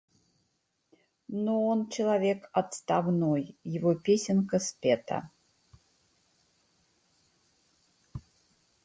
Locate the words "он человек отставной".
1.67-3.55